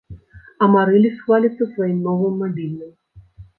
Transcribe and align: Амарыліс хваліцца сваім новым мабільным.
Амарыліс 0.67 1.19
хваліцца 1.25 1.63
сваім 1.75 2.01
новым 2.09 2.43
мабільным. 2.43 2.91